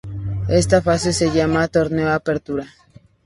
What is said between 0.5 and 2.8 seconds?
Esta fase se llama Torneo Apertura.